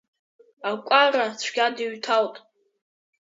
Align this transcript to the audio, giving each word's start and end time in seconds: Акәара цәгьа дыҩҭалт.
Акәара 0.69 1.25
цәгьа 1.39 1.65
дыҩҭалт. 1.75 2.35